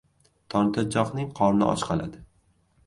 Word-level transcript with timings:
•Tortinchoqning 0.53 1.31
qorni 1.41 1.69
och 1.71 1.87
qoladi. 1.91 2.25